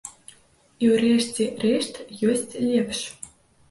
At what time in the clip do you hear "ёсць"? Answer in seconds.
2.35-2.59